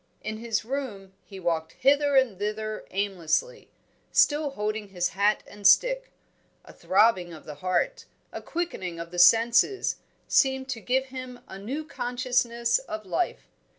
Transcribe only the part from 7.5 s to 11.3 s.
heart, a quickening of the senses, seemed to give